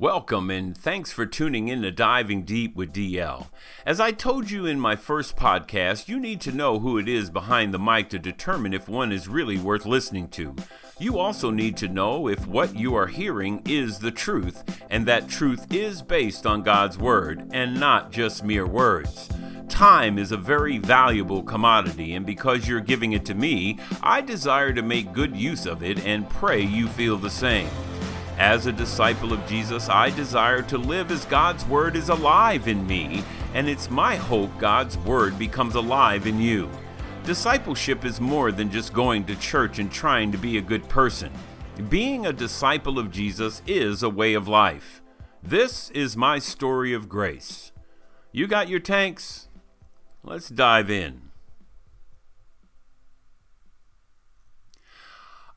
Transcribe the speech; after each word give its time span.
Welcome 0.00 0.48
and 0.48 0.78
thanks 0.78 1.10
for 1.10 1.26
tuning 1.26 1.66
in 1.66 1.82
to 1.82 1.90
Diving 1.90 2.44
Deep 2.44 2.76
with 2.76 2.92
DL. 2.92 3.48
As 3.84 3.98
I 3.98 4.12
told 4.12 4.48
you 4.48 4.64
in 4.64 4.78
my 4.78 4.94
first 4.94 5.34
podcast, 5.34 6.06
you 6.06 6.20
need 6.20 6.40
to 6.42 6.52
know 6.52 6.78
who 6.78 6.98
it 6.98 7.08
is 7.08 7.30
behind 7.30 7.74
the 7.74 7.80
mic 7.80 8.08
to 8.10 8.18
determine 8.20 8.72
if 8.72 8.88
one 8.88 9.10
is 9.10 9.26
really 9.26 9.58
worth 9.58 9.84
listening 9.84 10.28
to. 10.28 10.54
You 11.00 11.18
also 11.18 11.50
need 11.50 11.76
to 11.78 11.88
know 11.88 12.28
if 12.28 12.46
what 12.46 12.76
you 12.76 12.94
are 12.94 13.08
hearing 13.08 13.60
is 13.66 13.98
the 13.98 14.12
truth, 14.12 14.62
and 14.88 15.04
that 15.06 15.28
truth 15.28 15.66
is 15.74 16.00
based 16.00 16.46
on 16.46 16.62
God's 16.62 16.96
Word 16.96 17.50
and 17.50 17.80
not 17.80 18.12
just 18.12 18.44
mere 18.44 18.68
words. 18.68 19.28
Time 19.68 20.16
is 20.16 20.30
a 20.30 20.36
very 20.36 20.78
valuable 20.78 21.42
commodity, 21.42 22.14
and 22.14 22.24
because 22.24 22.68
you're 22.68 22.78
giving 22.78 23.14
it 23.14 23.26
to 23.26 23.34
me, 23.34 23.80
I 24.00 24.20
desire 24.20 24.72
to 24.74 24.82
make 24.82 25.12
good 25.12 25.36
use 25.36 25.66
of 25.66 25.82
it 25.82 25.98
and 26.06 26.30
pray 26.30 26.60
you 26.60 26.86
feel 26.86 27.16
the 27.16 27.30
same. 27.30 27.68
As 28.38 28.66
a 28.66 28.72
disciple 28.72 29.32
of 29.32 29.44
Jesus, 29.48 29.88
I 29.88 30.10
desire 30.10 30.62
to 30.62 30.78
live 30.78 31.10
as 31.10 31.24
God's 31.24 31.66
Word 31.66 31.96
is 31.96 32.08
alive 32.08 32.68
in 32.68 32.86
me, 32.86 33.24
and 33.52 33.68
it's 33.68 33.90
my 33.90 34.14
hope 34.14 34.56
God's 34.58 34.96
Word 34.98 35.36
becomes 35.40 35.74
alive 35.74 36.24
in 36.24 36.40
you. 36.40 36.70
Discipleship 37.24 38.04
is 38.04 38.20
more 38.20 38.52
than 38.52 38.70
just 38.70 38.92
going 38.92 39.24
to 39.24 39.34
church 39.34 39.80
and 39.80 39.90
trying 39.90 40.30
to 40.30 40.38
be 40.38 40.56
a 40.56 40.62
good 40.62 40.88
person. 40.88 41.32
Being 41.88 42.26
a 42.26 42.32
disciple 42.32 42.96
of 42.96 43.10
Jesus 43.10 43.60
is 43.66 44.04
a 44.04 44.08
way 44.08 44.34
of 44.34 44.46
life. 44.46 45.02
This 45.42 45.90
is 45.90 46.16
my 46.16 46.38
story 46.38 46.94
of 46.94 47.08
grace. 47.08 47.72
You 48.30 48.46
got 48.46 48.68
your 48.68 48.80
tanks? 48.80 49.48
Let's 50.22 50.48
dive 50.48 50.90
in. 50.92 51.27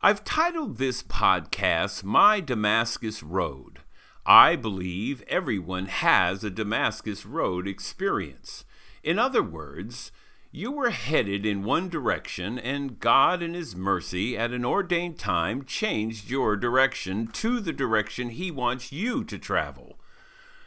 I've 0.04 0.24
titled 0.24 0.78
this 0.78 1.04
podcast 1.04 2.04
My 2.04 2.40
Damascus 2.40 3.22
Road. 3.22 3.82
I 4.26 4.56
believe 4.56 5.24
everyone 5.28 5.86
has 5.86 6.44
a 6.44 6.50
Damascus 6.50 7.24
Road 7.24 7.68
experience. 7.68 8.66
In 9.04 9.20
other 9.20 9.44
words, 9.44 10.12
you 10.52 10.72
were 10.72 10.90
headed 10.90 11.46
in 11.46 11.64
one 11.64 11.88
direction, 11.88 12.58
and 12.58 13.00
God, 13.00 13.44
in 13.44 13.54
His 13.54 13.76
mercy, 13.76 14.36
at 14.36 14.50
an 14.50 14.66
ordained 14.66 15.20
time, 15.20 15.66
changed 15.66 16.32
your 16.32 16.58
direction 16.58 17.28
to 17.34 17.60
the 17.60 17.72
direction 17.72 18.32
He 18.32 18.50
wants 18.50 18.92
you 18.92 19.24
to 19.26 19.38
travel. 19.38 20.00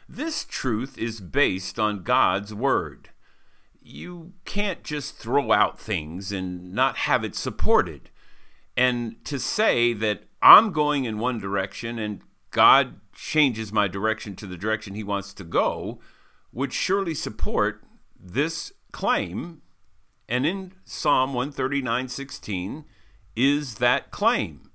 This 0.07 0.45
truth 0.45 0.97
is 0.97 1.19
based 1.19 1.77
on 1.77 2.03
God's 2.03 2.53
Word. 2.53 3.09
You 3.83 4.31
can't 4.45 4.81
just 4.81 5.17
throw 5.17 5.51
out 5.51 5.77
things 5.77 6.31
and 6.31 6.73
not 6.73 6.99
have 6.99 7.25
it 7.25 7.35
supported. 7.35 8.11
And 8.77 9.23
to 9.25 9.39
say 9.39 9.93
that 9.93 10.23
I'm 10.41 10.71
going 10.71 11.05
in 11.05 11.19
one 11.19 11.39
direction 11.39 11.97
and 11.97 12.21
God 12.51 12.99
changes 13.13 13.71
my 13.71 13.87
direction 13.87 14.35
to 14.37 14.47
the 14.47 14.57
direction 14.57 14.95
he 14.95 15.03
wants 15.03 15.33
to 15.33 15.43
go 15.43 15.99
would 16.51 16.73
surely 16.73 17.13
support 17.13 17.83
this 18.19 18.71
claim. 18.91 19.61
And 20.27 20.45
in 20.45 20.73
Psalm 20.83 21.33
139:16 21.33 22.85
is 23.35 23.75
that 23.75 24.11
claim. 24.11 24.69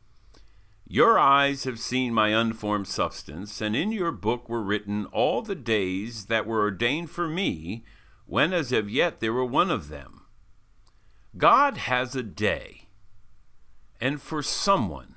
Your 0.86 1.18
eyes 1.18 1.64
have 1.64 1.78
seen 1.78 2.12
my 2.12 2.28
unformed 2.28 2.88
substance, 2.88 3.60
and 3.60 3.76
in 3.76 3.92
your 3.92 4.10
book 4.10 4.48
were 4.48 4.62
written 4.62 5.06
all 5.06 5.40
the 5.40 5.54
days 5.54 6.26
that 6.26 6.46
were 6.46 6.60
ordained 6.60 7.10
for 7.10 7.28
me, 7.28 7.84
when 8.26 8.52
as 8.52 8.72
of 8.72 8.90
yet 8.90 9.20
there 9.20 9.32
were 9.32 9.44
one 9.44 9.70
of 9.70 9.88
them. 9.88 10.26
God 11.38 11.76
has 11.76 12.16
a 12.16 12.24
day 12.24 12.79
and 14.00 14.20
for 14.20 14.42
someone. 14.42 15.16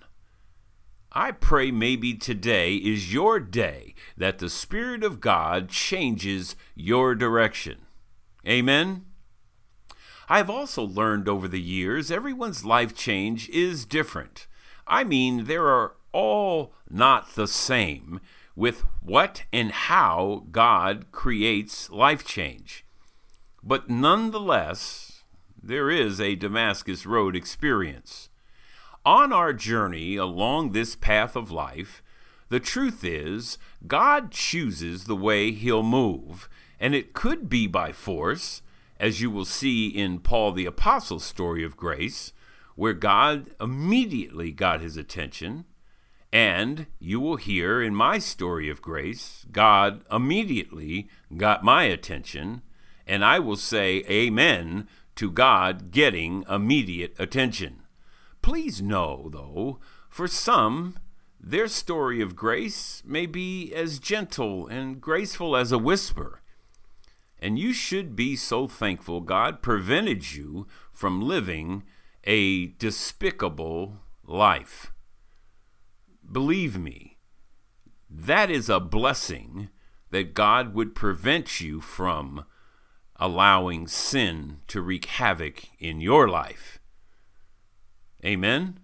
I 1.12 1.31
pray 1.31 1.70
maybe 1.70 2.16
today 2.16 2.76
is 2.76 3.14
your 3.14 3.40
day 3.40 3.94
that 4.17 4.40
the 4.40 4.50
Spirit 4.50 5.03
of 5.03 5.22
God 5.22 5.70
changes 5.70 6.56
your 6.75 7.13
direction. 7.13 7.85
Amen. 8.47 9.06
I've 10.28 10.50
also 10.50 10.84
learned 10.84 11.30
over 11.30 11.47
the 11.47 11.62
years 11.62 12.09
everyone's 12.09 12.66
life 12.66 12.96
change 12.96 13.47
is 13.50 13.85
different. 13.85 14.47
I 14.88 15.03
mean, 15.03 15.46
there 15.46 15.68
are 15.68 15.96
all 16.12 16.74
not 16.90 17.35
the 17.35 17.47
same 17.47 18.19
with 18.56 18.84
what 19.02 19.44
and 19.52 19.72
how 19.72 20.46
God 20.52 21.12
creates 21.12 21.90
life 21.90 22.25
change. 22.25 22.85
But 23.63 23.90
nonetheless, 23.90 25.24
there 25.62 25.90
is 25.90 26.19
a 26.19 26.35
Damascus 26.35 27.06
Road 27.06 27.35
experience. 27.35 28.29
On 29.06 29.34
our 29.34 29.52
journey 29.52 30.16
along 30.16 30.72
this 30.72 30.96
path 30.96 31.36
of 31.36 31.52
life, 31.52 32.02
the 32.47 32.62
truth 32.62 33.03
is, 33.03 33.58
God 33.86 34.31
chooses 34.31 35.03
the 35.03 35.16
way 35.16 35.52
He'll 35.52 35.84
move, 35.84 36.47
and 36.80 36.96
it 36.96 37.12
could 37.12 37.50
be 37.50 37.68
by 37.68 37.91
force, 37.91 38.62
as 38.97 39.19
you 39.19 39.30
will 39.30 39.44
see 39.44 39.88
in 39.88 40.19
Paul 40.19 40.53
the 40.53 40.66
Apostle's 40.66 41.25
story 41.25 41.66
of 41.66 41.75
grace, 41.75 42.31
where 42.75 42.94
God 42.94 43.50
immediately 43.59 44.52
got 44.52 44.80
his 44.80 44.96
attention, 44.96 45.66
and 46.31 46.88
you 46.97 47.20
will 47.20 47.35
hear 47.35 47.81
in 47.81 47.94
my 47.94 48.20
story 48.20 48.70
of 48.70 48.81
grace, 48.81 49.46
God 49.52 50.06
immediately 50.09 51.09
got 51.35 51.62
my 51.62 51.84
attention, 51.84 52.62
and 53.06 53.25
I 53.25 53.38
will 53.40 53.58
say 53.58 54.06
amen 54.09 54.88
to 55.16 55.30
God 55.30 55.91
getting 55.91 56.46
immediate 56.50 57.16
attention. 57.20 57.83
Please 58.44 58.81
know, 58.81 59.30
though, 59.31 59.80
for 60.09 60.28
some, 60.28 61.00
their 61.40 61.68
story 61.68 62.22
of 62.22 62.36
grace 62.36 63.02
may 63.06 63.26
be 63.26 63.74
as 63.74 64.00
gentle 64.00 64.68
and 64.68 65.00
graceful 65.00 65.56
as 65.56 65.72
a 65.72 65.78
whisper. 65.78 66.42
And 67.40 67.58
you 67.58 67.72
should 67.72 68.18
be 68.18 68.36
so 68.36 68.68
thankful 68.68 69.22
God 69.22 69.62
prevented 69.62 70.34
you 70.34 70.68
from 70.92 71.22
living 71.22 71.84
a 72.26 72.68
despicable 72.68 74.00
life. 74.26 74.92
Believe 76.30 76.78
me, 76.78 77.18
that 78.09 78.52
is 78.52 78.70
a 78.70 78.82
blessing 78.82 79.70
that 80.12 80.34
God 80.34 80.74
would 80.74 80.96
prevent 80.96 81.62
you 81.62 81.80
from 81.80 82.44
allowing 83.16 83.88
sin 83.88 84.59
to 84.68 84.82
wreak 84.82 85.06
havoc 85.06 85.70
in 85.80 86.02
your 86.02 86.28
life. 86.28 86.80
Amen? 88.23 88.79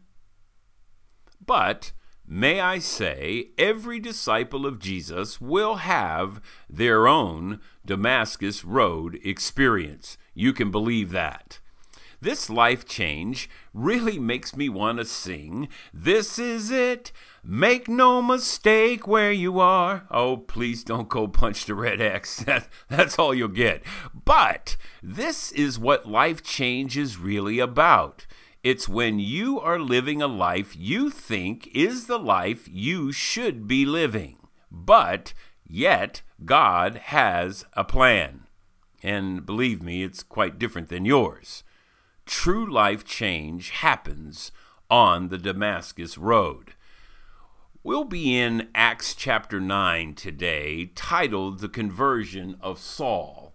But 1.45 1.93
may 2.27 2.59
I 2.59 2.79
say, 2.79 3.49
every 3.57 3.99
disciple 3.99 4.65
of 4.65 4.79
Jesus 4.79 5.39
will 5.39 5.75
have 5.75 6.41
their 6.69 7.07
own 7.07 7.59
Damascus 7.85 8.63
Road 8.63 9.19
experience. 9.23 10.17
You 10.33 10.53
can 10.53 10.71
believe 10.71 11.11
that. 11.11 11.59
This 12.21 12.49
life 12.49 12.85
change 12.85 13.49
really 13.73 14.19
makes 14.19 14.55
me 14.55 14.67
want 14.67 14.97
to 14.97 15.05
sing, 15.05 15.69
This 15.93 16.37
is 16.37 16.69
it. 16.69 17.13
Make 17.41 17.87
no 17.87 18.21
mistake 18.21 19.07
where 19.07 19.31
you 19.31 19.59
are. 19.61 20.05
Oh, 20.11 20.35
please 20.35 20.83
don't 20.83 21.07
go 21.07 21.29
punch 21.29 21.65
the 21.65 21.75
red 21.75 22.01
X. 22.01 22.43
That, 22.49 22.67
that's 22.89 23.17
all 23.17 23.33
you'll 23.33 23.47
get. 23.47 23.83
But 24.25 24.75
this 25.01 25.51
is 25.53 25.79
what 25.79 26.09
life 26.09 26.43
change 26.43 26.97
is 26.97 27.17
really 27.17 27.59
about. 27.59 28.25
It's 28.61 28.89
when 28.89 29.19
you 29.19 29.57
are 29.61 29.79
living 29.79 30.21
a 30.21 30.27
life 30.27 30.75
you 30.75 31.09
think 31.09 31.69
is 31.73 32.07
the 32.07 32.19
life 32.19 32.67
you 32.69 33.13
should 33.13 33.67
be 33.67 33.85
living. 33.85 34.35
But 34.69 35.33
yet, 35.65 36.21
God 36.43 36.95
has 36.95 37.63
a 37.73 37.85
plan. 37.85 38.47
And 39.01 39.45
believe 39.45 39.81
me, 39.81 40.03
it's 40.03 40.23
quite 40.23 40.59
different 40.59 40.89
than 40.89 41.05
yours. 41.05 41.63
True 42.25 42.69
life 42.69 43.05
change 43.05 43.69
happens 43.69 44.51
on 44.89 45.29
the 45.29 45.37
Damascus 45.37 46.17
Road. 46.17 46.73
We'll 47.81 48.03
be 48.03 48.37
in 48.37 48.67
Acts 48.75 49.15
chapter 49.15 49.61
9 49.61 50.15
today, 50.15 50.87
titled 50.95 51.59
The 51.59 51.69
Conversion 51.69 52.57
of 52.59 52.77
Saul. 52.77 53.48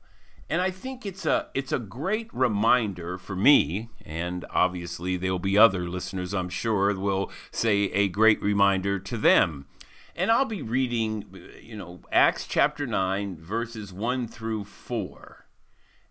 And 0.55 0.63
I 0.63 0.71
think 0.71 1.05
it's 1.05 1.27
a 1.27 1.49
it's 1.53 1.73
a 1.73 1.81
great 1.81 2.33
reminder 2.33 3.19
for 3.19 3.35
me, 3.35 3.89
and 4.05 4.45
obviously 4.51 5.17
there'll 5.17 5.41
be 5.41 5.59
other 5.59 5.89
listeners, 5.89 6.33
I'm 6.33 6.49
sure, 6.49 6.95
will 6.95 7.33
say 7.51 7.91
a 7.91 8.07
great 8.07 8.41
reminder 8.41 9.01
to 9.01 9.17
them. 9.17 9.67
And 10.15 10.31
I'll 10.31 10.45
be 10.45 10.63
reading, 10.63 11.25
you 11.61 11.77
know, 11.77 12.03
Acts 12.13 12.47
chapter 12.47 12.87
9, 12.87 13.39
verses 13.41 13.93
1 13.93 14.29
through 14.29 14.67
4. 14.67 15.45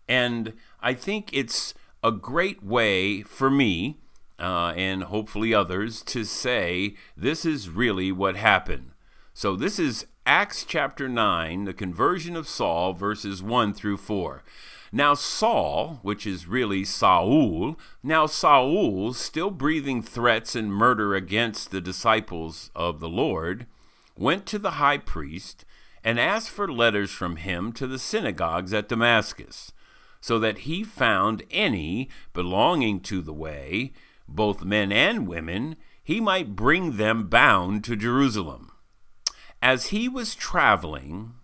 And 0.06 0.52
I 0.78 0.92
think 0.92 1.30
it's 1.32 1.72
a 2.02 2.12
great 2.12 2.62
way 2.62 3.22
for 3.22 3.50
me, 3.50 3.96
uh, 4.38 4.74
and 4.76 5.04
hopefully 5.04 5.54
others, 5.54 6.02
to 6.02 6.22
say 6.22 6.96
this 7.16 7.46
is 7.46 7.70
really 7.70 8.12
what 8.12 8.36
happened. 8.36 8.90
So 9.32 9.56
this 9.56 9.78
is 9.78 10.04
Acts 10.26 10.64
chapter 10.64 11.06
9, 11.06 11.64
the 11.64 11.74
conversion 11.74 12.34
of 12.34 12.48
Saul, 12.48 12.94
verses 12.94 13.42
1 13.42 13.74
through 13.74 13.98
4. 13.98 14.42
Now, 14.90 15.12
Saul, 15.12 15.98
which 16.00 16.26
is 16.26 16.46
really 16.46 16.82
Saul, 16.82 17.76
now 18.02 18.24
Saul, 18.24 19.12
still 19.12 19.50
breathing 19.50 20.00
threats 20.00 20.56
and 20.56 20.72
murder 20.72 21.14
against 21.14 21.70
the 21.70 21.80
disciples 21.82 22.70
of 22.74 23.00
the 23.00 23.08
Lord, 23.08 23.66
went 24.16 24.46
to 24.46 24.58
the 24.58 24.72
high 24.72 24.96
priest 24.96 25.66
and 26.02 26.18
asked 26.18 26.48
for 26.48 26.72
letters 26.72 27.10
from 27.10 27.36
him 27.36 27.70
to 27.72 27.86
the 27.86 27.98
synagogues 27.98 28.72
at 28.72 28.88
Damascus, 28.88 29.72
so 30.22 30.38
that 30.38 30.60
he 30.60 30.82
found 30.82 31.42
any 31.50 32.08
belonging 32.32 33.00
to 33.00 33.20
the 33.20 33.34
way, 33.34 33.92
both 34.26 34.64
men 34.64 34.90
and 34.90 35.28
women, 35.28 35.76
he 36.02 36.18
might 36.18 36.56
bring 36.56 36.96
them 36.96 37.26
bound 37.26 37.84
to 37.84 37.94
Jerusalem. 37.94 38.70
As 39.64 39.86
he 39.86 40.10
was 40.10 40.34
traveling, 40.34 41.36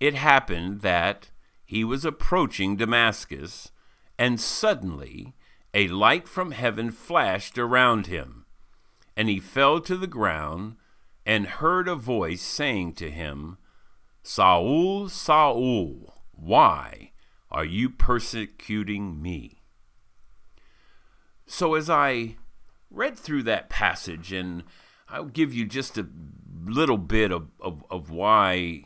it 0.00 0.14
happened 0.14 0.80
that 0.80 1.28
he 1.62 1.84
was 1.84 2.06
approaching 2.06 2.76
Damascus, 2.76 3.70
and 4.18 4.40
suddenly 4.40 5.34
a 5.74 5.88
light 5.88 6.26
from 6.26 6.52
heaven 6.52 6.90
flashed 6.90 7.58
around 7.58 8.06
him, 8.06 8.46
and 9.14 9.28
he 9.28 9.38
fell 9.38 9.78
to 9.82 9.98
the 9.98 10.06
ground 10.06 10.76
and 11.26 11.46
heard 11.46 11.86
a 11.86 11.96
voice 11.96 12.40
saying 12.40 12.94
to 12.94 13.10
him, 13.10 13.58
Saul, 14.22 15.10
Saul, 15.10 16.14
why 16.32 17.12
are 17.50 17.66
you 17.66 17.90
persecuting 17.90 19.20
me? 19.20 19.60
So, 21.44 21.74
as 21.74 21.90
I 21.90 22.36
read 22.90 23.18
through 23.18 23.42
that 23.42 23.68
passage, 23.68 24.32
and 24.32 24.64
I'll 25.10 25.24
give 25.24 25.52
you 25.52 25.66
just 25.66 25.98
a 25.98 26.06
little 26.64 26.98
bit 26.98 27.32
of, 27.32 27.48
of, 27.60 27.84
of 27.90 28.10
why 28.10 28.84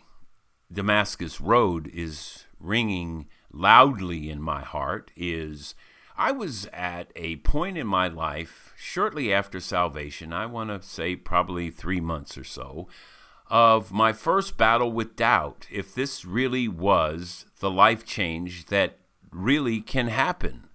Damascus 0.73 1.41
Road 1.41 1.91
is 1.93 2.44
ringing 2.59 3.26
loudly 3.53 4.31
in 4.31 4.41
my 4.41 4.62
heart, 4.62 5.11
is 5.17 5.75
I 6.17 6.32
was 6.32 6.67
at 6.73 7.12
a 7.15 7.37
point 7.37 7.76
in 7.76 7.87
my 7.87 8.09
life 8.09 8.73
shortly 8.76 9.32
after 9.32 9.61
salvation, 9.61 10.32
I 10.32 10.47
want 10.47 10.71
to 10.71 10.87
say 10.87 11.17
probably 11.17 11.71
three 11.71 12.00
months 12.00 12.38
or 12.38 12.44
so, 12.44 12.88
of 13.50 13.93
my 13.93 14.12
first 14.12 14.56
battle 14.56 14.91
with 14.91 15.17
doubt 15.17 15.67
if 15.71 15.94
this 15.94 16.25
really 16.25 16.69
was 16.69 17.47
the 17.61 17.71
life 17.71 18.05
change 18.05 18.67
that 18.67 18.99
really 19.31 19.81
can 19.81 20.09
happen. 20.09 20.69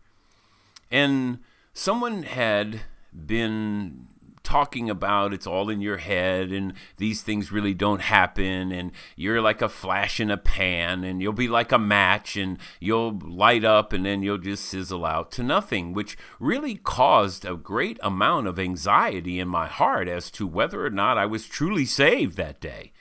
And 0.92 1.40
someone 1.74 2.24
had 2.24 2.82
been 3.26 4.09
talking 4.50 4.90
about 4.90 5.32
it's 5.32 5.46
all 5.46 5.70
in 5.70 5.80
your 5.80 5.98
head 5.98 6.52
and 6.52 6.74
these 6.98 7.22
things 7.22 7.52
really 7.52 7.76
don't 7.76 8.02
happen 8.02 8.72
and 8.72 8.92
you're 9.16 9.40
like 9.40 9.62
a 9.62 9.70
flash 9.70 10.20
in 10.20 10.32
a 10.32 10.38
pan 10.38 11.04
and 11.04 11.22
you'll 11.22 11.32
be 11.32 11.48
like 11.48 11.72
a 11.72 11.78
match 11.78 12.36
and 12.36 12.58
you'll 12.80 13.20
light 13.20 13.64
up 13.64 13.94
and 13.94 14.08
then 14.08 14.24
you'll 14.24 14.40
just 14.40 14.66
sizzle 14.66 15.06
out 15.06 15.32
to 15.32 15.44
nothing, 15.44 15.94
which 15.94 16.18
really 16.40 16.76
caused 16.76 17.46
a 17.46 17.56
great 17.56 18.00
amount 18.02 18.48
of 18.48 18.58
anxiety 18.58 19.40
in 19.40 19.48
my 19.48 19.68
heart 19.68 20.08
as 20.08 20.32
to 20.32 20.48
whether 20.48 20.84
or 20.84 20.90
not 20.90 21.16
I 21.16 21.28
was 21.28 21.46
truly 21.46 21.86
saved 21.86 22.36
that 22.38 22.60
day. 22.60 22.92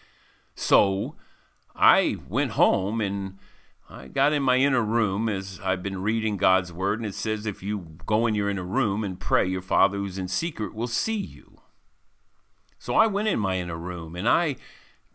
So 0.55 1.15
I 1.75 2.19
went 2.29 2.53
home 2.53 3.01
and 3.01 3.39
I 3.91 4.09
got 4.09 4.35
in 4.35 4.43
my 4.43 4.57
inner 4.59 4.83
room 4.83 5.31
as 5.31 5.61
I've 5.65 5.83
been 5.83 6.03
reading 6.03 6.37
God's 6.37 6.73
word, 6.73 6.99
and 6.99 7.07
it 7.07 7.15
says, 7.15 7.47
if 7.47 7.63
you 7.63 7.97
go 8.05 8.27
in 8.27 8.35
your 8.35 8.51
inner 8.51 8.63
room 8.63 9.03
and 9.03 9.19
pray, 9.19 9.47
your 9.47 9.63
Father 9.63 9.97
who's 9.97 10.19
in 10.19 10.29
secret 10.29 10.75
will 10.75 10.89
see 10.89 11.17
you. 11.17 11.63
So 12.79 12.95
I 12.95 13.07
went 13.07 13.29
in 13.29 13.41
my 13.41 13.57
inner 13.57 13.79
room, 13.79 14.15
and 14.15 14.29
I 14.29 14.57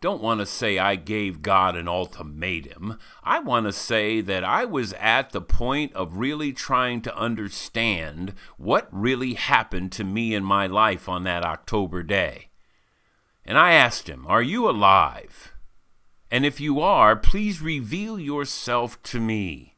don't 0.00 0.22
want 0.22 0.40
to 0.40 0.46
say 0.46 0.76
I 0.76 0.96
gave 0.96 1.40
God 1.40 1.76
an 1.76 1.86
ultimatum. 1.86 2.98
I 3.22 3.38
want 3.38 3.66
to 3.66 3.72
say 3.72 4.20
that 4.20 4.42
I 4.42 4.64
was 4.64 4.92
at 4.94 5.30
the 5.30 5.40
point 5.40 5.94
of 5.94 6.18
really 6.18 6.52
trying 6.52 7.00
to 7.02 7.16
understand 7.16 8.34
what 8.58 8.88
really 8.90 9.34
happened 9.34 9.92
to 9.92 10.04
me 10.04 10.34
in 10.34 10.44
my 10.44 10.66
life 10.66 11.08
on 11.08 11.22
that 11.24 11.44
October 11.44 12.02
day. 12.02 12.50
And 13.46 13.56
I 13.56 13.72
asked 13.72 14.08
him, 14.08 14.26
Are 14.26 14.42
you 14.42 14.68
alive? 14.68 15.53
And 16.34 16.44
if 16.44 16.58
you 16.58 16.80
are, 16.80 17.14
please 17.14 17.62
reveal 17.62 18.18
yourself 18.18 19.00
to 19.04 19.20
me. 19.20 19.76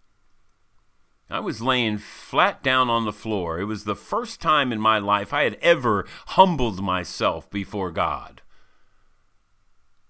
I 1.28 1.38
was 1.38 1.60
laying 1.60 1.98
flat 1.98 2.62
down 2.62 2.88
on 2.88 3.04
the 3.04 3.12
floor. 3.12 3.60
It 3.60 3.64
was 3.64 3.84
the 3.84 3.94
first 3.94 4.40
time 4.40 4.72
in 4.72 4.80
my 4.80 4.98
life 4.98 5.34
I 5.34 5.42
had 5.42 5.58
ever 5.60 6.06
humbled 6.28 6.82
myself 6.82 7.50
before 7.50 7.90
God. 7.90 8.40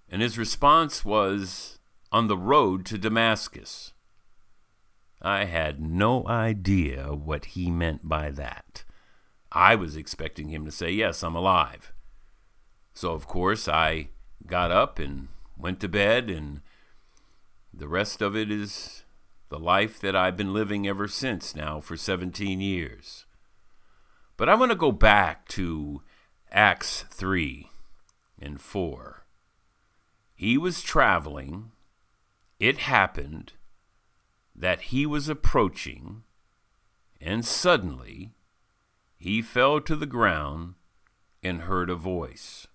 And 0.08 0.22
his 0.22 0.38
response 0.38 1.04
was, 1.04 1.80
On 2.12 2.28
the 2.28 2.38
road 2.38 2.86
to 2.86 2.96
Damascus. 2.96 3.92
I 5.20 5.46
had 5.46 5.80
no 5.80 6.28
idea 6.28 7.12
what 7.12 7.46
he 7.46 7.72
meant 7.72 8.08
by 8.08 8.30
that. 8.30 8.84
I 9.50 9.74
was 9.74 9.96
expecting 9.96 10.50
him 10.50 10.64
to 10.64 10.70
say, 10.70 10.92
Yes, 10.92 11.24
I'm 11.24 11.34
alive. 11.34 11.92
So, 12.94 13.14
of 13.14 13.26
course, 13.26 13.66
I 13.66 14.10
got 14.46 14.70
up 14.70 15.00
and 15.00 15.26
went 15.56 15.80
to 15.80 15.88
bed, 15.88 16.30
and 16.30 16.60
the 17.72 17.88
rest 17.88 18.22
of 18.22 18.36
it 18.36 18.50
is 18.50 19.04
the 19.48 19.58
life 19.58 20.00
that 20.00 20.16
I've 20.16 20.36
been 20.36 20.52
living 20.52 20.86
ever 20.86 21.08
since 21.08 21.54
now 21.54 21.80
for 21.80 21.96
17 21.96 22.60
years. 22.60 23.26
But 24.36 24.48
I 24.48 24.54
want 24.54 24.70
to 24.70 24.76
go 24.76 24.92
back 24.92 25.48
to 25.48 26.02
Acts 26.50 27.04
3 27.10 27.70
and 28.40 28.60
4. 28.60 29.24
He 30.34 30.58
was 30.58 30.82
traveling, 30.82 31.72
it 32.60 32.78
happened 32.78 33.54
that 34.54 34.82
he 34.82 35.06
was 35.06 35.28
approaching, 35.28 36.22
and 37.20 37.44
suddenly 37.44 38.32
he 39.16 39.40
fell 39.40 39.80
to 39.80 39.96
the 39.96 40.06
ground 40.06 40.74
and 41.42 41.62
heard 41.62 41.88
a 41.88 41.94
voice. 41.94 42.66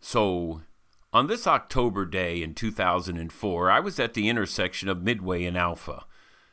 So 0.00 0.62
on 1.12 1.26
this 1.26 1.46
October 1.46 2.04
day 2.04 2.42
in 2.42 2.54
2004, 2.54 3.70
I 3.70 3.80
was 3.80 3.98
at 3.98 4.14
the 4.14 4.28
intersection 4.28 4.88
of 4.88 5.02
Midway 5.02 5.44
and 5.44 5.56
Alpha. 5.56 6.04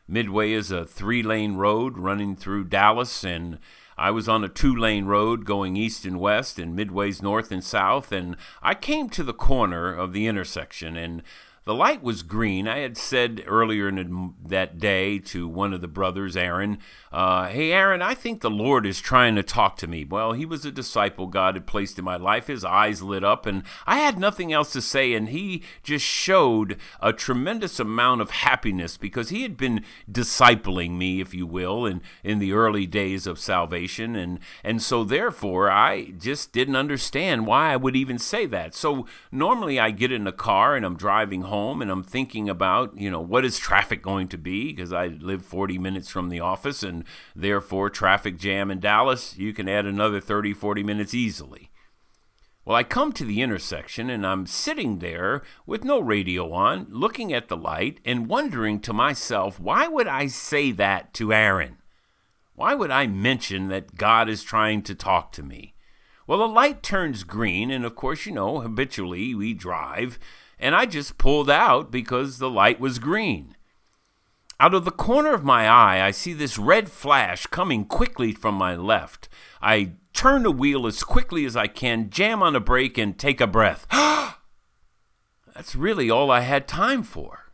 Midway 0.08 0.52
is 0.52 0.72
a 0.72 0.86
three 0.86 1.24
lane 1.24 1.56
road 1.56 1.98
running 1.98 2.36
through 2.36 2.66
Dallas, 2.66 3.24
and 3.24 3.60
I 3.98 4.12
was 4.12 4.30
on 4.30 4.44
a 4.44 4.50
two 4.50 4.76
lane 4.76 5.06
road 5.06 5.46
going 5.46 5.76
east 5.76 6.06
and 6.06 6.20
west, 6.20 6.58
and 6.58 6.76
Midway's 6.76 7.22
north 7.22 7.52
and 7.52 7.64
south. 7.64 8.12
And 8.12 8.38
I 8.62 8.76
came 8.76 9.10
to 9.10 9.24
the 9.24 9.34
corner 9.34 9.94
of 9.94 10.14
the 10.14 10.28
intersection, 10.28 10.96
and 10.96 11.22
the 11.66 11.74
light 11.74 12.04
was 12.04 12.22
green. 12.22 12.68
I 12.68 12.80
had 12.80 12.96
said 12.96 13.44
earlier 13.48 13.90
in 13.90 14.36
that 14.46 14.78
day 14.78 15.18
to 15.20 15.48
one 15.48 15.74
of 15.74 15.82
the 15.82 15.88
brothers, 15.88 16.38
Aaron, 16.38 16.78
uh, 17.12 17.48
Hey, 17.48 17.72
Aaron, 17.72 18.04
I 18.04 18.14
think 18.14 18.42
the 18.42 18.52
Lord 18.52 18.86
is 18.86 19.02
trying 19.02 19.36
to 19.36 19.42
talk 19.42 19.76
to 19.78 19.88
me. 19.88 20.06
Well, 20.06 20.34
he 20.34 20.46
was 20.46 20.64
a 20.64 20.72
disciple 20.72 21.26
God 21.26 21.56
had 21.56 21.66
placed 21.66 21.98
in 21.98 22.06
my 22.06 22.18
life. 22.18 22.46
His 22.46 22.64
eyes 22.64 23.02
lit 23.02 23.24
up, 23.24 23.48
and 23.48 23.64
I 23.88 23.98
had 23.98 24.20
nothing 24.20 24.54
else 24.54 24.72
to 24.74 24.82
say. 24.82 25.14
And 25.14 25.30
he 25.30 25.64
just 25.82 26.06
showed 26.06 26.78
a 27.02 27.12
tremendous 27.12 27.80
amount 27.80 28.22
of 28.22 28.30
happiness 28.30 28.96
because 28.96 29.30
he 29.30 29.42
had 29.42 29.58
been 29.58 29.84
discipling 30.10 31.00
me, 31.00 31.20
if 31.20 31.34
you 31.34 31.48
will, 31.48 31.88
in, 31.88 32.04
in 32.24 32.38
the 32.38 32.54
early 32.54 32.86
days 32.86 33.26
of 33.26 33.40
salvation. 33.40 34.16
And, 34.16 34.40
and 34.64 34.84
so, 34.84 35.04
therefore, 35.04 35.72
I 35.72 36.12
just 36.12 36.54
didn't 36.54 36.76
understand 36.76 37.48
why 37.48 37.74
I 37.74 37.76
would 37.76 37.96
even 37.96 38.20
say 38.20 38.46
that. 38.46 38.76
So, 38.76 39.08
normally 39.32 39.80
I 39.80 39.90
get 39.90 40.12
in 40.12 40.28
a 40.28 40.32
car 40.32 40.76
and 40.76 40.86
I'm 40.86 40.96
driving 40.96 41.42
home 41.42 41.55
home 41.56 41.82
and 41.82 41.90
I'm 41.90 42.04
thinking 42.04 42.50
about, 42.50 42.98
you 42.98 43.10
know, 43.10 43.22
what 43.22 43.46
is 43.46 43.58
traffic 43.58 44.02
going 44.02 44.28
to 44.30 44.38
be 44.38 44.74
because 44.74 44.92
I 44.92 45.08
live 45.08 45.46
40 45.46 45.78
minutes 45.78 46.10
from 46.10 46.28
the 46.28 46.42
office 46.42 46.84
and 46.84 47.06
therefore 47.34 47.90
traffic 47.90 48.38
jam 48.38 48.70
in 48.70 48.82
Dallas, 48.82 49.38
you 49.38 49.54
can 49.54 49.70
add 49.70 49.86
another 49.86 50.20
30, 50.20 50.54
40 50.54 50.84
minutes 50.84 51.14
easily. 51.14 51.72
Well, 52.66 52.76
I 52.76 52.84
come 52.84 53.14
to 53.14 53.24
the 53.24 53.42
intersection 53.42 54.10
and 54.10 54.28
I'm 54.28 54.46
sitting 54.46 55.00
there 55.00 55.44
with 55.66 55.86
no 55.86 56.00
radio 56.00 56.52
on, 56.52 56.88
looking 56.90 57.32
at 57.32 57.48
the 57.48 57.58
light 57.58 58.00
and 58.04 58.28
wondering 58.28 58.82
to 58.82 58.92
myself, 58.92 59.58
why 59.58 59.88
would 59.88 60.08
I 60.08 60.28
say 60.28 60.72
that 60.72 61.14
to 61.14 61.32
Aaron? 61.32 61.78
Why 62.54 62.74
would 62.74 62.92
I 62.92 63.08
mention 63.08 63.70
that 63.70 63.96
God 63.96 64.28
is 64.28 64.44
trying 64.44 64.82
to 64.84 64.96
talk 64.96 65.32
to 65.34 65.44
me? 65.44 65.76
Well, 66.28 66.40
the 66.40 66.48
light 66.48 66.82
turns 66.82 67.24
green, 67.24 67.70
and 67.70 67.86
of 67.86 67.96
course, 67.96 68.26
you 68.26 68.32
know, 68.32 68.60
habitually 68.60 69.36
we 69.36 69.54
drive 69.54 70.18
and 70.60 70.76
I 70.76 70.86
just 70.86 71.18
pulled 71.18 71.50
out 71.50 71.92
because 71.92 72.38
the 72.38 72.50
light 72.50 72.80
was 72.80 73.00
green. 73.00 73.56
Out 74.60 74.74
of 74.74 74.86
the 74.86 74.92
corner 74.92 75.34
of 75.34 75.44
my 75.44 75.68
eye, 75.68 76.06
I 76.06 76.12
see 76.12 76.34
this 76.34 76.58
red 76.58 76.90
flash 76.90 77.46
coming 77.48 77.84
quickly 77.86 78.32
from 78.32 78.56
my 78.56 78.76
left. 78.76 79.28
I 79.62 79.94
turn 80.14 80.44
the 80.44 80.52
wheel 80.52 80.88
as 80.88 81.04
quickly 81.04 81.46
as 81.46 81.58
I 81.58 81.68
can, 81.68 82.10
jam 82.10 82.42
on 82.42 82.54
the 82.54 82.62
brake, 82.62 82.98
and 82.98 83.18
take 83.18 83.42
a 83.42 83.48
breath. 83.48 83.86
That's 85.54 85.76
really 85.76 86.10
all 86.10 86.32
I 86.32 86.40
had 86.40 86.68
time 86.68 87.04
for. 87.04 87.46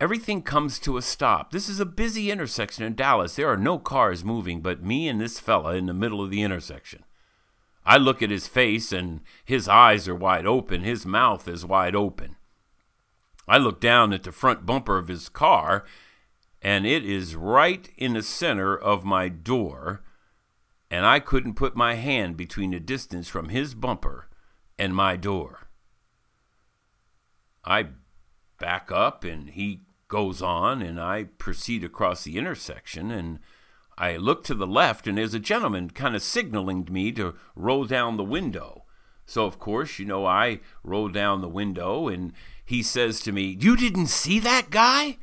Everything 0.00 0.42
comes 0.42 0.78
to 0.80 0.98
a 0.98 1.02
stop. 1.02 1.50
This 1.50 1.68
is 1.68 1.80
a 1.80 1.86
busy 1.86 2.30
intersection 2.30 2.84
in 2.84 2.94
Dallas. 2.94 3.36
There 3.36 3.48
are 3.48 3.56
no 3.56 3.78
cars 3.78 4.22
moving 4.22 4.60
but 4.60 4.82
me 4.82 5.08
and 5.08 5.18
this 5.18 5.40
fella 5.40 5.76
in 5.76 5.86
the 5.86 5.94
middle 5.94 6.22
of 6.22 6.30
the 6.30 6.42
intersection. 6.42 7.04
I 7.84 7.96
look 7.98 8.22
at 8.22 8.30
his 8.30 8.48
face 8.48 8.92
and 8.92 9.20
his 9.44 9.68
eyes 9.68 10.08
are 10.08 10.14
wide 10.14 10.46
open, 10.46 10.82
his 10.82 11.04
mouth 11.04 11.46
is 11.48 11.66
wide 11.66 11.94
open. 11.94 12.36
I 13.46 13.58
look 13.58 13.80
down 13.80 14.12
at 14.12 14.22
the 14.22 14.32
front 14.32 14.64
bumper 14.64 14.96
of 14.96 15.08
his 15.08 15.28
car 15.28 15.84
and 16.62 16.86
it 16.86 17.04
is 17.04 17.36
right 17.36 17.90
in 17.96 18.14
the 18.14 18.22
center 18.22 18.76
of 18.76 19.04
my 19.04 19.28
door 19.28 20.02
and 20.90 21.04
I 21.04 21.20
couldn't 21.20 21.54
put 21.54 21.76
my 21.76 21.94
hand 21.94 22.36
between 22.36 22.70
the 22.70 22.80
distance 22.80 23.28
from 23.28 23.48
his 23.48 23.74
bumper 23.74 24.28
and 24.78 24.94
my 24.94 25.16
door. 25.16 25.68
I 27.64 27.88
back 28.58 28.92
up 28.92 29.24
and 29.24 29.50
he 29.50 29.82
goes 30.08 30.42
on, 30.42 30.82
and 30.82 31.00
I 31.00 31.24
proceed 31.24 31.82
across 31.82 32.24
the 32.24 32.36
intersection 32.36 33.10
and 33.10 33.40
I 33.96 34.16
look 34.16 34.44
to 34.44 34.54
the 34.54 34.66
left, 34.66 35.06
and 35.06 35.16
there's 35.16 35.34
a 35.34 35.40
gentleman 35.40 35.90
kind 35.90 36.16
of 36.16 36.22
signaling 36.22 36.84
to 36.84 36.92
me 36.92 37.12
to 37.12 37.34
roll 37.54 37.84
down 37.84 38.16
the 38.16 38.24
window. 38.24 38.84
So, 39.26 39.46
of 39.46 39.58
course, 39.58 39.98
you 39.98 40.04
know, 40.04 40.26
I 40.26 40.60
roll 40.82 41.08
down 41.08 41.40
the 41.40 41.48
window, 41.48 42.08
and 42.08 42.32
he 42.64 42.82
says 42.82 43.20
to 43.20 43.32
me, 43.32 43.56
You 43.60 43.76
didn't 43.76 44.08
see 44.08 44.38
that 44.40 44.70
guy? 44.70 45.18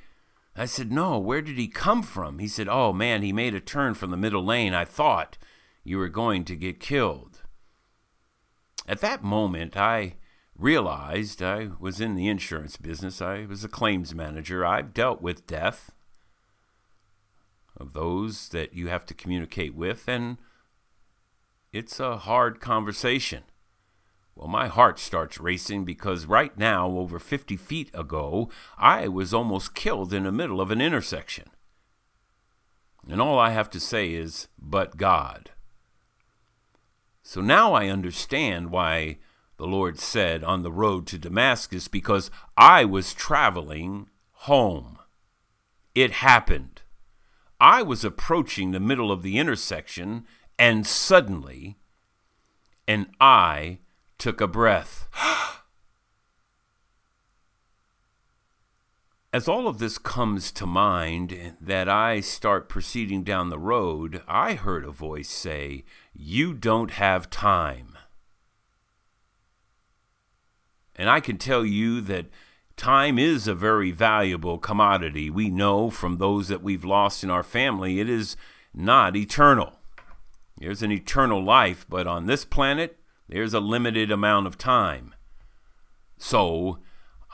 I 0.56 0.66
said, 0.66 0.92
No, 0.92 1.20
where 1.20 1.42
did 1.42 1.58
he 1.58 1.68
come 1.68 2.01
from? 2.01 2.40
He 2.40 2.48
said, 2.48 2.68
Oh, 2.68 2.94
man, 2.94 3.22
he 3.22 3.34
made 3.34 3.54
a 3.54 3.60
turn 3.60 3.94
from 3.94 4.12
the 4.12 4.18
middle 4.18 4.44
lane. 4.44 4.74
I 4.74 4.86
thought 4.86 5.38
you 5.84 5.98
were 5.98 6.10
going 6.10 6.46
to 6.46 6.56
get 6.56 6.80
killed. 6.80 7.42
At 8.88 9.01
that 9.01 9.24
moment, 9.24 9.78
I 9.78 10.16
realized 10.56 11.42
I 11.42 11.70
was 11.80 12.01
in 12.01 12.16
the 12.16 12.28
insurance 12.28 12.78
business. 12.78 13.22
I 13.22 13.46
was 13.46 13.63
a 13.63 13.70
claims 13.70 14.13
manager. 14.13 14.66
I've 14.66 14.94
dealt 14.94 15.22
with 15.22 15.48
death 15.48 15.92
of 17.81 17.93
those 17.93 18.50
that 18.50 18.73
you 18.73 18.88
have 18.88 19.05
to 19.07 19.13
communicate 19.13 19.75
with, 19.75 20.07
and 20.07 20.38
it's 21.73 22.00
a 22.00 22.17
hard 22.17 22.61
conversation. 22.61 23.43
Well, 24.35 24.47
my 24.47 24.67
heart 24.67 24.97
starts 25.00 25.39
racing 25.39 25.83
because 25.83 26.25
right 26.25 26.57
now, 26.57 26.89
over 26.89 27.19
50 27.19 27.57
feet 27.57 27.91
ago, 27.93 28.50
I 28.77 29.07
was 29.07 29.33
almost 29.33 29.75
killed 29.75 30.13
in 30.13 30.23
the 30.23 30.31
middle 30.31 30.61
of 30.61 30.71
an 30.71 30.79
intersection. 30.79 31.50
And 33.09 33.21
all 33.21 33.38
I 33.38 33.50
have 33.50 33.69
to 33.71 33.79
say 33.79 34.13
is, 34.13 34.47
but 34.57 34.95
God. 34.95 35.51
So 37.23 37.41
now 37.41 37.73
I 37.73 37.88
understand 37.88 38.71
why 38.71 39.17
the 39.57 39.67
Lord 39.67 40.00
said 40.00 40.43
on 40.43 40.63
the 40.63 40.71
road 40.71 41.07
to 41.07 41.17
Damascus, 41.17 41.88
because 41.88 42.31
I 42.55 42.85
was 42.85 43.13
traveling 43.13 44.09
home. 44.31 44.97
It 45.93 46.11
happened. 46.11 46.71
I 47.62 47.82
was 47.84 48.03
approaching 48.03 48.72
the 48.72 48.80
middle 48.80 49.12
of 49.12 49.22
the 49.22 49.38
intersection, 49.38 50.25
and 50.58 50.88
suddenly 50.88 51.77
an 52.88 53.12
eye 53.22 53.77
took 54.18 54.41
a 54.41 54.48
breath. 54.48 55.08
As 59.32 59.48
all 59.48 59.68
of 59.68 59.77
this 59.77 60.00
comes 60.00 60.51
to 60.53 60.65
mind, 60.65 61.56
that 61.62 61.88
I 61.88 62.20
start 62.20 62.68
proceeding 62.68 63.24
down 63.24 63.51
the 63.51 63.60
road, 63.60 64.24
I 64.27 64.56
heard 64.56 64.84
a 64.84 64.89
voice 64.89 65.30
say, 65.30 65.84
You 66.15 66.56
don't 66.56 66.89
have 66.89 67.30
time. 67.30 67.96
And 70.96 71.12
I 71.12 71.20
can 71.20 71.38
tell 71.38 71.63
you 71.63 72.01
that 72.01 72.25
time 72.81 73.19
is 73.19 73.47
a 73.47 73.53
very 73.53 73.91
valuable 73.91 74.57
commodity. 74.57 75.29
We 75.29 75.51
know 75.51 75.91
from 75.91 76.17
those 76.17 76.47
that 76.47 76.63
we've 76.63 76.83
lost 76.83 77.23
in 77.23 77.29
our 77.29 77.43
family, 77.43 78.00
it 78.00 78.09
is 78.09 78.35
not 78.73 79.15
eternal. 79.15 79.73
There's 80.57 80.81
an 80.81 80.91
eternal 80.91 81.43
life, 81.43 81.85
but 81.88 82.07
on 82.07 82.25
this 82.25 82.43
planet, 82.43 82.97
there's 83.29 83.53
a 83.53 83.59
limited 83.59 84.11
amount 84.11 84.47
of 84.47 84.57
time. 84.57 85.13
So, 86.17 86.79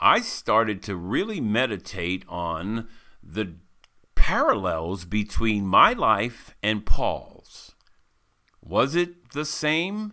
I 0.02 0.20
started 0.20 0.82
to 0.82 0.94
really 0.94 1.40
meditate 1.40 2.26
on 2.28 2.86
the 3.22 3.54
parallels 4.14 5.06
between 5.06 5.66
my 5.66 5.94
life 5.94 6.54
and 6.62 6.84
Paul's. 6.84 7.74
Was 8.62 8.94
it 8.94 9.30
the 9.32 9.46
same? 9.46 10.12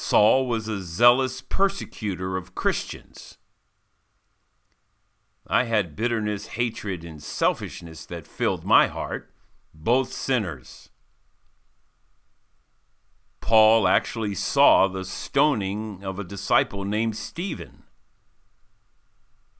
Saul 0.00 0.46
was 0.46 0.68
a 0.68 0.80
zealous 0.80 1.40
persecutor 1.40 2.36
of 2.36 2.54
Christians. 2.54 3.36
I 5.44 5.64
had 5.64 5.96
bitterness, 5.96 6.46
hatred, 6.46 7.04
and 7.04 7.20
selfishness 7.20 8.06
that 8.06 8.28
filled 8.28 8.64
my 8.64 8.86
heart, 8.86 9.34
both 9.74 10.12
sinners. 10.12 10.90
Paul 13.40 13.88
actually 13.88 14.36
saw 14.36 14.86
the 14.86 15.04
stoning 15.04 16.04
of 16.04 16.20
a 16.20 16.24
disciple 16.24 16.84
named 16.84 17.16
Stephen. 17.16 17.82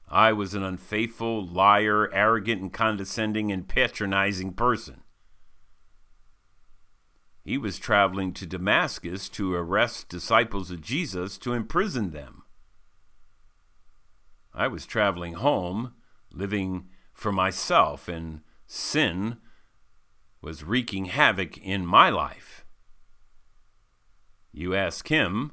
I 0.07 0.31
was 0.31 0.53
an 0.53 0.63
unfaithful, 0.63 1.45
liar, 1.45 2.09
arrogant, 2.13 2.61
and 2.61 2.71
condescending 2.71 3.51
and 3.51 3.67
patronizing 3.67 4.53
person. 4.53 5.03
He 7.43 7.57
was 7.57 7.79
traveling 7.79 8.33
to 8.33 8.45
Damascus 8.45 9.29
to 9.29 9.53
arrest 9.53 10.09
disciples 10.09 10.71
of 10.71 10.81
Jesus 10.81 11.37
to 11.39 11.53
imprison 11.53 12.11
them. 12.11 12.43
I 14.53 14.67
was 14.67 14.85
traveling 14.85 15.33
home, 15.33 15.93
living 16.31 16.89
for 17.13 17.31
myself, 17.31 18.07
and 18.07 18.41
sin 18.67 19.37
was 20.41 20.63
wreaking 20.63 21.05
havoc 21.05 21.57
in 21.57 21.85
my 21.85 22.09
life. 22.09 22.65
You 24.51 24.75
ask 24.75 25.07
him, 25.07 25.51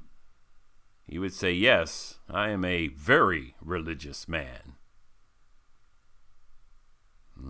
he 1.05 1.19
would 1.19 1.33
say, 1.33 1.52
Yes, 1.52 2.19
I 2.28 2.50
am 2.50 2.64
a 2.64 2.88
very 2.88 3.55
religious 3.61 4.26
man. 4.26 4.75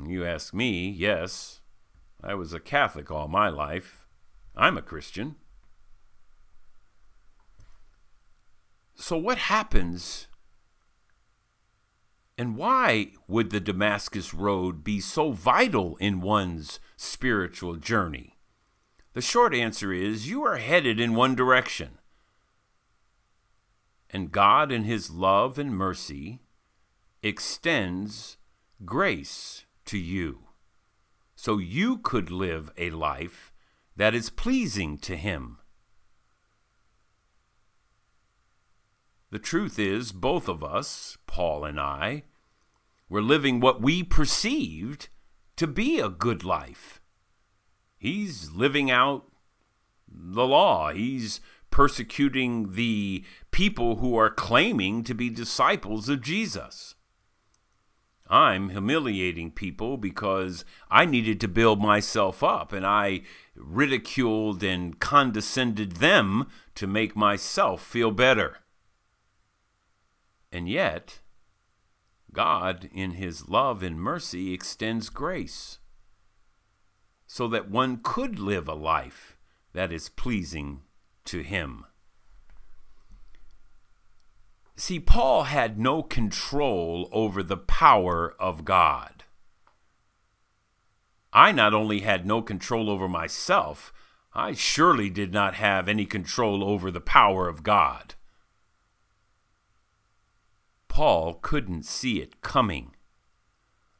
You 0.07 0.25
ask 0.25 0.53
me, 0.53 0.89
yes, 0.89 1.61
I 2.23 2.35
was 2.35 2.53
a 2.53 2.61
Catholic 2.61 3.11
all 3.11 3.29
my 3.29 3.49
life. 3.49 4.06
I'm 4.57 4.79
a 4.79 4.83
Christian. 4.83 5.37
So, 8.95 9.17
what 9.19 9.39
happens 9.39 10.29
and 12.39 12.57
why 12.57 13.13
would 13.27 13.51
the 13.51 13.61
Damascus 13.61 14.35
Road 14.35 14.85
be 14.85 15.01
so 15.01 15.33
vital 15.33 15.97
in 15.97 16.21
one's 16.21 16.81
spiritual 16.97 17.77
journey? 17.77 18.37
The 19.15 19.23
short 19.23 19.55
answer 19.55 19.93
is 19.93 20.29
you 20.29 20.45
are 20.45 20.59
headed 20.59 21.01
in 21.01 21.15
one 21.15 21.35
direction. 21.35 21.99
And 24.11 24.31
God, 24.31 24.71
in 24.71 24.85
His 24.85 25.11
love 25.11 25.59
and 25.59 25.75
mercy, 25.75 26.41
extends 27.23 28.37
grace 28.85 29.65
to 29.87 29.99
you 29.99 30.41
so 31.35 31.59
you 31.59 31.99
could 31.99 32.31
live 32.31 32.71
a 32.77 32.91
life 32.91 33.53
that 33.97 34.15
is 34.15 34.31
pleasing 34.31 34.99
to 34.99 35.17
Him. 35.17 35.59
The 39.31 39.39
truth 39.39 39.79
is, 39.79 40.13
both 40.13 40.49
of 40.49 40.63
us, 40.63 41.19
Paul 41.27 41.65
and 41.65 41.81
I, 41.81 42.25
were 43.09 43.23
living 43.23 43.61
what 43.61 43.81
we 43.83 44.03
perceived 44.03 45.09
to 45.57 45.67
be 45.67 45.99
a 45.99 46.09
good 46.09 46.45
life. 46.45 47.01
He's 47.99 48.53
living 48.53 48.91
out 48.91 49.27
the 50.09 50.47
law. 50.47 50.93
He's 50.93 51.41
persecuting 51.71 52.75
the 52.75 53.25
people 53.51 53.97
who 53.97 54.17
are 54.17 54.31
claiming 54.31 55.03
to 55.05 55.15
be 55.15 55.29
disciples 55.29 56.09
of 56.09 56.23
Jesus. 56.23 56.95
I'm 58.29 58.71
humiliating 58.71 59.53
people 59.53 59.97
because 59.97 60.65
I 60.91 61.05
needed 61.05 61.41
to 61.41 61.49
build 61.49 61.81
myself 61.81 62.43
up 62.43 62.73
and 62.73 62.85
I 62.85 63.23
ridiculed 63.57 64.63
and 64.63 64.99
condescended 65.01 65.93
them 65.93 66.49
to 66.75 66.87
make 66.87 67.17
myself 67.17 67.83
feel 67.83 68.11
better. 68.11 68.59
And 70.53 70.69
yet, 70.69 71.21
God, 72.33 72.89
in 72.93 73.13
His 73.13 73.49
love 73.49 73.83
and 73.83 74.01
mercy, 74.01 74.53
extends 74.53 75.09
grace 75.09 75.79
so 77.27 77.49
that 77.49 77.71
one 77.71 78.01
could 78.03 78.39
live 78.39 78.69
a 78.69 78.75
life 78.75 79.37
that 79.73 79.93
is 79.93 80.09
pleasing 80.09 80.83
to 81.25 81.43
Him. 81.43 81.85
See, 84.77 85.01
Paul 85.01 85.45
had 85.45 85.79
no 85.79 86.03
control 86.03 87.09
over 87.11 87.43
the 87.43 87.57
power 87.57 88.35
of 88.39 88.65
God. 88.65 89.25
I 91.37 91.53
not 91.53 91.75
only 91.75 92.01
had 92.01 92.25
no 92.25 92.41
control 92.41 92.89
over 92.89 93.07
myself, 93.07 93.93
I 94.33 94.53
surely 94.53 95.11
did 95.11 95.35
not 95.35 95.57
have 95.57 95.87
any 95.87 96.07
control 96.07 96.65
over 96.65 96.91
the 96.91 96.99
power 96.99 97.47
of 97.47 97.63
God. 97.63 98.15
Paul 100.89 101.35
couldn't 101.35 101.85
see 101.85 102.23
it 102.23 102.41
coming, 102.41 102.95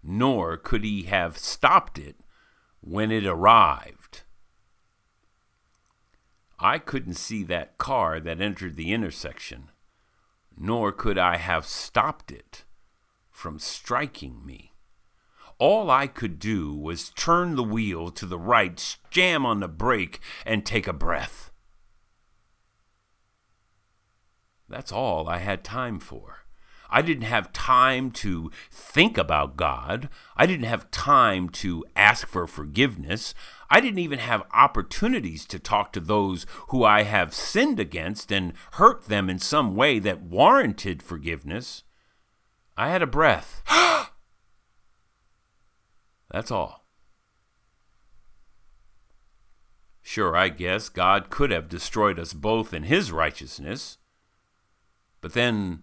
nor 0.03 0.57
could 0.57 0.83
he 0.83 1.03
have 1.03 1.37
stopped 1.37 1.99
it 1.99 2.17
when 2.81 3.11
it 3.11 3.27
arrived. 3.27 4.23
I 6.59 6.79
couldn't 6.79 7.19
see 7.19 7.43
that 7.45 7.77
car 7.77 8.19
that 8.19 8.41
entered 8.41 8.77
the 8.77 8.95
intersection, 8.95 9.71
nor 10.57 10.91
could 10.91 11.19
I 11.19 11.37
have 11.37 11.67
stopped 11.67 12.33
it 12.33 12.65
from 13.31 13.59
striking 13.59 14.41
me. 14.43 14.73
All 15.59 15.91
I 15.91 16.07
could 16.07 16.39
do 16.39 16.75
was 16.75 17.11
turn 17.11 17.57
the 17.57 17.63
wheel 17.63 18.11
to 18.11 18.27
the 18.27 18.39
right, 18.39 18.97
jam 19.11 19.47
on 19.47 19.61
the 19.61 19.69
brake, 19.69 20.21
and 20.45 20.65
take 20.65 20.87
a 20.87 20.93
breath. 20.93 21.51
That's 24.69 24.93
all 24.93 25.29
I 25.29 25.39
had 25.39 25.63
time 25.63 26.01
for. 26.01 26.47
I 26.89 27.03
didn't 27.03 27.25
have 27.25 27.53
time 27.53 28.11
to 28.13 28.51
think 28.71 29.19
about 29.19 29.57
God. 29.57 30.09
I 30.37 30.47
didn't 30.47 30.67
have 30.67 30.91
time 30.91 31.49
to 31.51 31.85
ask 31.97 32.27
for 32.27 32.47
forgiveness. 32.47 33.35
I 33.69 33.81
didn't 33.81 33.99
even 33.99 34.21
have 34.21 34.45
opportunities 34.53 35.47
to 35.47 35.59
talk 35.59 35.93
to 35.93 36.01
those 36.01 36.47
who 36.69 36.85
I 36.85 37.03
have 37.03 37.35
sinned 37.35 37.81
against 37.81 38.31
and 38.31 38.53
hurt 38.73 39.07
them 39.07 39.29
in 39.29 39.39
some 39.39 39.75
way 39.75 39.99
that 40.01 40.23
warranted 40.23 41.03
forgiveness. 41.03 41.83
I 42.77 42.91
had 42.91 43.03
a 43.03 43.07
breath. 43.07 43.63
That's 46.31 46.51
all. 46.51 46.85
Sure, 50.03 50.37
I 50.37 50.49
guess 50.49 50.89
God 50.89 51.31
could 51.31 51.51
have 51.51 51.69
destroyed 51.69 52.19
us 52.19 52.33
both 52.33 52.73
in 52.73 52.85
His 52.85 53.11
righteousness. 53.11 53.99
But 55.21 55.33
then 55.33 55.83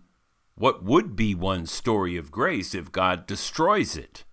what 0.56 0.84
would 0.84 1.16
be 1.16 1.36
one 1.36 1.66
story 1.66 2.16
of 2.16 2.32
grace 2.32 2.74
if 2.74 2.92
God 2.92 3.26
destroys 3.26 3.98
it? 3.98 4.24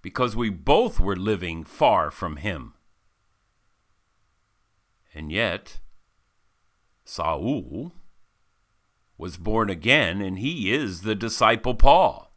Because 0.00 0.36
we 0.36 0.50
both 0.50 1.00
were 1.00 1.16
living 1.16 1.64
far 1.64 2.10
from 2.10 2.36
Him. 2.36 2.74
And 5.12 5.32
yet, 5.32 5.80
Saul 7.04 7.92
was 9.16 9.36
born 9.36 9.68
again, 9.68 10.22
and 10.22 10.38
he 10.38 10.72
is 10.72 11.00
the 11.00 11.16
disciple 11.16 11.74
Paul. 11.74 12.27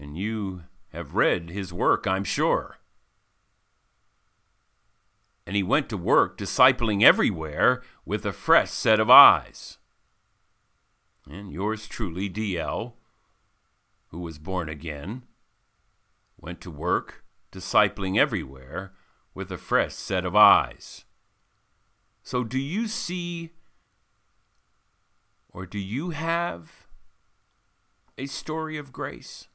And 0.00 0.16
you 0.16 0.62
have 0.92 1.14
read 1.14 1.50
his 1.50 1.72
work, 1.72 2.06
I'm 2.06 2.24
sure. 2.24 2.78
And 5.46 5.54
he 5.54 5.62
went 5.62 5.88
to 5.90 5.96
work 5.96 6.38
discipling 6.38 7.02
everywhere 7.02 7.82
with 8.04 8.24
a 8.24 8.32
fresh 8.32 8.70
set 8.70 8.98
of 8.98 9.10
eyes 9.10 9.78
and 11.30 11.52
yours 11.52 11.86
truly, 11.86 12.28
DL, 12.28 12.94
who 14.08 14.18
was 14.18 14.38
born 14.38 14.68
again, 14.68 15.22
went 16.36 16.60
to 16.62 16.70
work, 16.70 17.24
discipling 17.52 18.18
everywhere, 18.18 18.92
with 19.34 19.52
a 19.52 19.58
fresh 19.58 19.94
set 19.94 20.24
of 20.24 20.34
eyes. 20.34 21.04
So, 22.22 22.42
do 22.42 22.58
you 22.58 22.88
see 22.88 23.50
or 25.48 25.66
do 25.66 25.78
you 25.78 26.10
have 26.10 26.86
a 28.18 28.26
story 28.26 28.76
of 28.76 28.92
grace? 28.92 29.48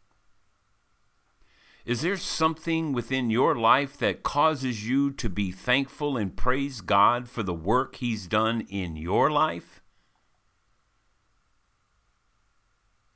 Is 1.86 2.02
there 2.02 2.18
something 2.18 2.94
within 2.94 3.30
your 3.30 3.54
life 3.54 3.96
that 3.98 4.24
causes 4.24 4.90
you 4.90 5.12
to 5.12 5.30
be 5.30 5.52
thankful 5.52 6.18
and 6.18 6.36
praise 6.36 6.82
God 6.82 7.30
for 7.30 7.44
the 7.44 7.54
work 7.54 7.98
He's 7.98 8.26
done 8.26 8.62
in 8.62 8.96
your 8.96 9.30
life? 9.30 9.84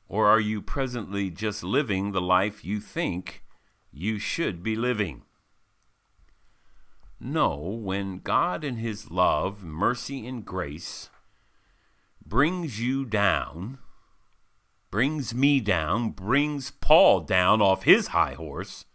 Or 0.07 0.27
are 0.27 0.39
you 0.39 0.61
presently 0.61 1.31
just 1.31 1.63
living 1.63 2.11
the 2.11 2.21
life 2.21 2.63
you 2.63 2.79
think 2.79 3.43
you 3.91 4.19
should 4.19 4.61
be 4.61 4.75
living? 4.75 5.23
No, 7.19 7.55
when 7.57 8.19
God 8.19 8.63
in 8.63 8.77
His 8.77 9.09
love, 9.09 9.63
mercy, 9.63 10.27
and 10.27 10.45
grace 10.45 11.09
brings 12.23 12.79
you 12.79 13.03
down, 13.03 13.79
brings 14.91 15.33
me 15.33 15.59
down, 15.59 16.11
brings 16.11 16.71
Paul 16.71 17.21
down 17.21 17.61
off 17.61 17.83
his 17.83 18.07
high 18.07 18.33
horse, 18.33 18.85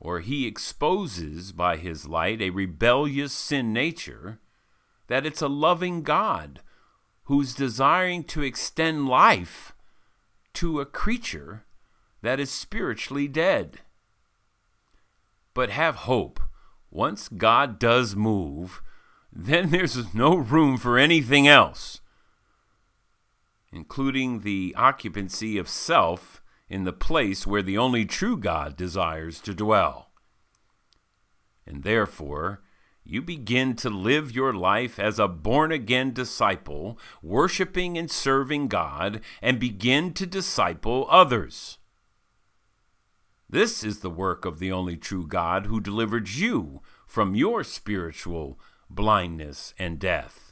or 0.00 0.20
he 0.20 0.46
exposes 0.46 1.52
by 1.52 1.76
his 1.76 2.06
light 2.06 2.40
a 2.40 2.50
rebellious 2.50 3.32
sin 3.32 3.72
nature, 3.72 4.38
that 5.08 5.26
it's 5.26 5.42
a 5.42 5.48
loving 5.48 6.02
God 6.02 6.60
who's 7.24 7.54
desiring 7.54 8.24
to 8.24 8.42
extend 8.42 9.08
life 9.08 9.74
to 10.54 10.80
a 10.80 10.86
creature 10.86 11.64
that 12.22 12.40
is 12.40 12.50
spiritually 12.50 13.28
dead. 13.28 13.80
But 15.52 15.70
have 15.70 15.96
hope. 15.96 16.40
Once 16.90 17.28
God 17.28 17.78
does 17.78 18.16
move, 18.16 18.80
then 19.32 19.70
there's 19.70 20.14
no 20.14 20.36
room 20.36 20.78
for 20.78 20.96
anything 20.96 21.46
else, 21.46 22.00
including 23.72 24.40
the 24.40 24.74
occupancy 24.76 25.58
of 25.58 25.68
self 25.68 26.42
in 26.68 26.84
the 26.84 26.92
place 26.92 27.46
where 27.46 27.62
the 27.62 27.78
only 27.78 28.04
true 28.04 28.36
God 28.36 28.76
desires 28.76 29.40
to 29.40 29.54
dwell. 29.54 30.10
And 31.66 31.82
therefore, 31.82 32.62
you 33.04 33.22
begin 33.22 33.74
to 33.76 33.88
live 33.88 34.34
your 34.34 34.52
life 34.52 34.98
as 34.98 35.18
a 35.18 35.28
born 35.28 35.72
again 35.72 36.12
disciple, 36.12 36.98
worshiping 37.22 37.96
and 37.96 38.10
serving 38.10 38.68
God, 38.68 39.22
and 39.40 39.58
begin 39.58 40.12
to 40.14 40.26
disciple 40.26 41.06
others. 41.08 41.78
This 43.48 43.82
is 43.82 44.00
the 44.00 44.10
work 44.10 44.44
of 44.44 44.58
the 44.58 44.70
only 44.70 44.98
true 44.98 45.26
God 45.26 45.66
who 45.66 45.80
delivered 45.80 46.28
you 46.28 46.82
from 47.06 47.34
your 47.34 47.64
spiritual 47.64 48.60
blindness 48.90 49.72
and 49.78 49.98
death. 49.98 50.47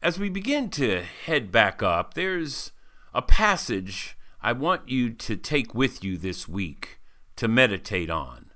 As 0.00 0.16
we 0.16 0.28
begin 0.28 0.70
to 0.70 1.02
head 1.02 1.50
back 1.50 1.82
up, 1.82 2.14
there's 2.14 2.70
a 3.12 3.20
passage 3.20 4.16
I 4.40 4.52
want 4.52 4.88
you 4.88 5.10
to 5.10 5.36
take 5.36 5.74
with 5.74 6.04
you 6.04 6.16
this 6.16 6.46
week 6.46 7.00
to 7.34 7.48
meditate 7.48 8.08
on. 8.08 8.52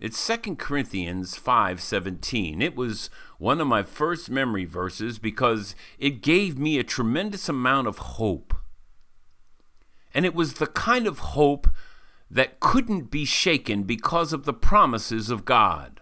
It's 0.00 0.18
2 0.18 0.56
Corinthians 0.56 1.36
5:17. 1.36 2.62
It 2.62 2.74
was 2.74 3.10
one 3.36 3.60
of 3.60 3.66
my 3.66 3.82
first 3.82 4.30
memory 4.30 4.64
verses 4.64 5.18
because 5.18 5.74
it 5.98 6.22
gave 6.22 6.56
me 6.56 6.78
a 6.78 6.84
tremendous 6.84 7.50
amount 7.50 7.86
of 7.86 7.98
hope. 7.98 8.54
And 10.14 10.24
it 10.24 10.34
was 10.34 10.54
the 10.54 10.66
kind 10.66 11.06
of 11.06 11.18
hope 11.18 11.68
that 12.30 12.60
couldn't 12.60 13.10
be 13.10 13.26
shaken 13.26 13.82
because 13.82 14.32
of 14.32 14.46
the 14.46 14.54
promises 14.54 15.28
of 15.28 15.44
God. 15.44 16.00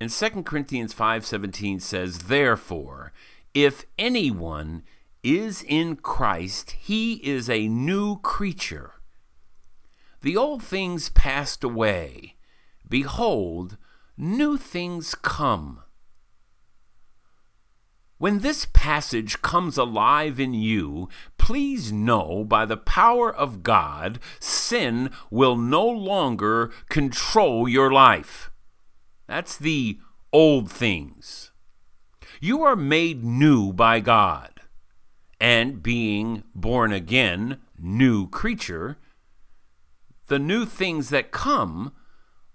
And 0.00 0.10
2 0.10 0.44
Corinthians 0.44 0.92
5:17 0.92 1.80
says, 1.80 2.20
"Therefore, 2.20 3.12
if 3.54 3.84
anyone 3.98 4.82
is 5.22 5.62
in 5.62 5.96
Christ, 5.96 6.72
he 6.72 7.14
is 7.24 7.48
a 7.48 7.68
new 7.68 8.18
creature." 8.18 8.94
The 10.20 10.36
old 10.36 10.62
things 10.62 11.10
passed 11.10 11.62
away. 11.62 12.36
Behold, 12.88 13.76
new 14.16 14.56
things 14.56 15.14
come. 15.14 15.80
When 18.16 18.38
this 18.38 18.66
passage 18.72 19.42
comes 19.42 19.76
alive 19.76 20.40
in 20.40 20.54
you, 20.54 21.08
please 21.36 21.92
know 21.92 22.44
by 22.44 22.64
the 22.64 22.76
power 22.76 23.34
of 23.34 23.62
God, 23.62 24.18
sin 24.40 25.10
will 25.30 25.56
no 25.56 25.86
longer 25.86 26.72
control 26.88 27.68
your 27.68 27.92
life. 27.92 28.50
That's 29.34 29.56
the 29.56 29.98
old 30.32 30.70
things. 30.70 31.50
You 32.40 32.62
are 32.62 32.76
made 32.76 33.24
new 33.24 33.72
by 33.72 33.98
God, 33.98 34.60
and 35.40 35.82
being 35.82 36.44
born 36.54 36.92
again, 36.92 37.58
new 37.76 38.28
creature, 38.28 38.96
the 40.28 40.38
new 40.38 40.64
things 40.64 41.08
that 41.08 41.32
come 41.32 41.92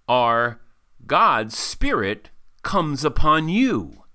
are 0.07 0.61
God's 1.05 1.57
Spirit 1.57 2.29
comes 2.63 3.03
upon 3.03 3.49
you. 3.49 4.05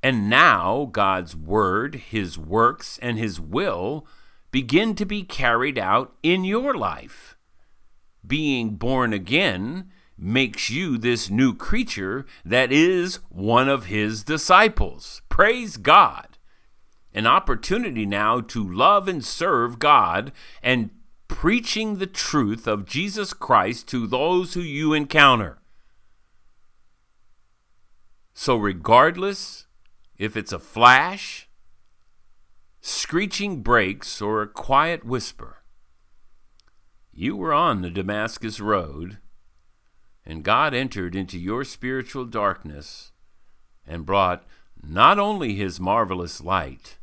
And 0.00 0.30
now 0.30 0.90
God's 0.92 1.34
Word, 1.34 1.96
His 1.96 2.38
works, 2.38 3.00
and 3.02 3.18
His 3.18 3.40
will 3.40 4.06
begin 4.52 4.94
to 4.94 5.04
be 5.04 5.24
carried 5.24 5.76
out 5.76 6.14
in 6.22 6.44
your 6.44 6.72
life. 6.72 7.36
Being 8.24 8.76
born 8.76 9.12
again 9.12 9.90
makes 10.20 10.68
you 10.68 10.98
this 10.98 11.30
new 11.30 11.54
creature 11.54 12.26
that 12.44 12.70
is 12.70 13.20
one 13.30 13.68
of 13.68 13.86
His 13.86 14.22
disciples. 14.22 15.22
Praise 15.28 15.76
God. 15.76 16.38
An 17.14 17.26
opportunity 17.26 18.06
now 18.06 18.40
to 18.40 18.62
love 18.62 19.08
and 19.08 19.24
serve 19.24 19.78
God 19.78 20.30
and 20.62 20.90
preaching 21.26 21.96
the 21.96 22.06
truth 22.06 22.66
of 22.66 22.84
Jesus 22.84 23.32
Christ 23.32 23.88
to 23.88 24.06
those 24.06 24.54
who 24.54 24.60
you 24.60 24.92
encounter. 24.92 25.58
So, 28.34 28.56
regardless 28.56 29.66
if 30.16 30.36
it's 30.36 30.52
a 30.52 30.58
flash, 30.58 31.48
screeching 32.80 33.62
brakes, 33.62 34.20
or 34.20 34.42
a 34.42 34.48
quiet 34.48 35.04
whisper, 35.04 35.62
you 37.12 37.36
were 37.36 37.52
on 37.52 37.82
the 37.82 37.90
Damascus 37.90 38.60
Road, 38.60 39.18
and 40.30 40.44
God 40.44 40.72
entered 40.74 41.16
into 41.16 41.36
your 41.36 41.64
spiritual 41.64 42.24
darkness 42.24 43.10
and 43.84 44.06
brought 44.06 44.46
not 44.80 45.18
only 45.18 45.56
His 45.56 45.80
marvelous 45.80 46.40
light, 46.40 46.98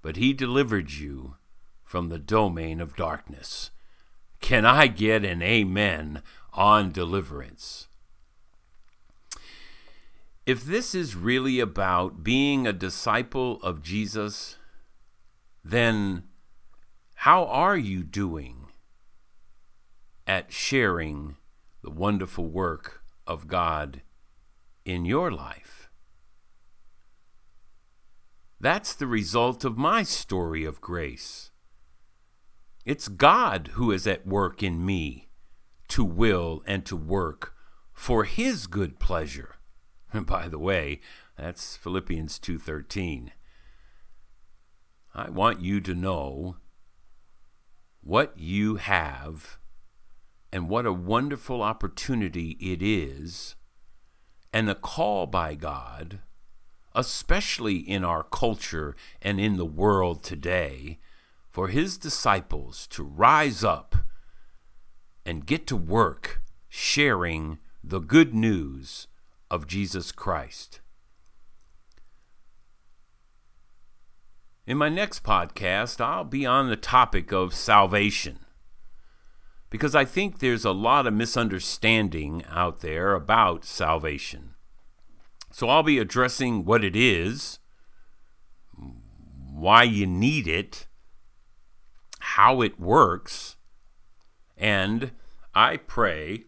but 0.00 0.16
he 0.16 0.32
delivered 0.32 0.92
you 0.92 1.36
from 1.82 2.08
the 2.08 2.18
domain 2.18 2.80
of 2.80 2.96
darkness. 2.96 3.70
Can 4.40 4.64
I 4.64 4.86
get 4.86 5.24
an 5.24 5.42
amen 5.42 6.22
on 6.54 6.92
deliverance? 6.92 7.88
If 10.46 10.64
this 10.64 10.94
is 10.94 11.14
really 11.16 11.60
about 11.60 12.22
being 12.22 12.66
a 12.66 12.72
disciple 12.72 13.58
of 13.62 13.82
Jesus, 13.82 14.56
then 15.62 16.24
how 17.16 17.44
are 17.46 17.76
you 17.76 18.02
doing 18.02 18.66
at 20.26 20.52
sharing 20.52 21.36
the 21.84 21.90
wonderful 21.90 22.48
work 22.48 23.02
of 23.26 23.46
God 23.46 24.00
in 24.86 25.04
your 25.04 25.30
life? 25.30 25.90
That's 28.58 28.94
the 28.94 29.06
result 29.06 29.64
of 29.64 29.76
my 29.76 30.02
story 30.02 30.64
of 30.64 30.80
grace. 30.80 31.50
It's 32.86 33.08
God 33.08 33.72
who 33.74 33.92
is 33.92 34.06
at 34.06 34.26
work 34.26 34.62
in 34.62 34.84
me 34.84 35.28
to 35.88 36.02
will 36.02 36.62
and 36.66 36.86
to 36.86 36.96
work 36.96 37.54
for 37.92 38.24
his 38.24 38.66
good 38.66 38.98
pleasure. 38.98 39.56
And 40.10 40.24
by 40.26 40.48
the 40.48 40.58
way, 40.58 41.00
that's 41.36 41.76
Philippians 41.76 42.38
2:13. 42.38 43.30
I 45.14 45.28
want 45.28 45.60
you 45.60 45.82
to 45.82 45.94
know 45.94 46.56
what 48.00 48.38
you 48.38 48.76
have 48.76 49.58
and 50.54 50.68
what 50.68 50.86
a 50.86 50.92
wonderful 50.92 51.62
opportunity 51.62 52.50
it 52.60 52.80
is 52.80 53.56
and 54.52 54.70
a 54.70 54.74
call 54.76 55.26
by 55.26 55.56
God, 55.56 56.20
especially 56.94 57.78
in 57.78 58.04
our 58.04 58.22
culture 58.22 58.94
and 59.20 59.40
in 59.40 59.56
the 59.56 59.64
world 59.64 60.22
today, 60.22 61.00
for 61.50 61.66
his 61.66 61.98
disciples 61.98 62.86
to 62.86 63.02
rise 63.02 63.64
up 63.64 63.96
and 65.26 65.44
get 65.44 65.66
to 65.66 65.74
work 65.74 66.40
sharing 66.68 67.58
the 67.82 67.98
good 67.98 68.32
news 68.32 69.08
of 69.50 69.66
Jesus 69.66 70.12
Christ. 70.12 70.80
In 74.68 74.76
my 74.76 74.88
next 74.88 75.24
podcast, 75.24 76.00
I'll 76.00 76.22
be 76.22 76.46
on 76.46 76.68
the 76.68 76.76
topic 76.76 77.32
of 77.32 77.54
salvation 77.54 78.43
because 79.74 79.96
I 79.96 80.04
think 80.04 80.38
there's 80.38 80.64
a 80.64 80.70
lot 80.70 81.04
of 81.04 81.14
misunderstanding 81.14 82.44
out 82.48 82.78
there 82.78 83.12
about 83.12 83.64
salvation. 83.64 84.54
So 85.50 85.68
I'll 85.68 85.82
be 85.82 85.98
addressing 85.98 86.64
what 86.64 86.84
it 86.84 86.94
is, 86.94 87.58
why 89.50 89.82
you 89.82 90.06
need 90.06 90.46
it, 90.46 90.86
how 92.20 92.60
it 92.62 92.78
works, 92.78 93.56
and 94.56 95.10
I 95.56 95.78
pray 95.78 96.44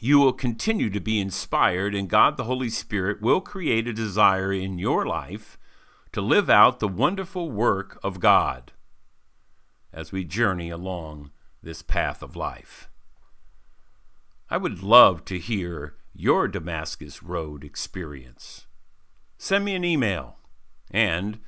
you 0.00 0.18
will 0.18 0.32
continue 0.32 0.90
to 0.90 1.00
be 1.00 1.20
inspired, 1.20 1.94
and 1.94 2.10
God 2.10 2.36
the 2.36 2.42
Holy 2.42 2.68
Spirit 2.68 3.22
will 3.22 3.40
create 3.40 3.86
a 3.86 3.92
desire 3.92 4.52
in 4.52 4.80
your 4.80 5.06
life 5.06 5.56
to 6.10 6.20
live 6.20 6.50
out 6.50 6.80
the 6.80 6.88
wonderful 6.88 7.48
work 7.48 8.00
of 8.02 8.18
God 8.18 8.72
as 9.92 10.10
we 10.10 10.24
journey 10.24 10.68
along 10.68 11.30
this 11.68 11.82
path 11.82 12.22
of 12.22 12.34
life. 12.34 12.88
I 14.48 14.56
would 14.56 14.82
love 14.82 15.26
to 15.26 15.38
hear 15.38 15.96
your 16.14 16.48
Damascus 16.48 17.22
Road 17.22 17.62
experience. 17.62 18.66
Send 19.36 19.66
me 19.66 19.74
an 19.74 19.84
email, 19.84 20.36
and 20.90 21.40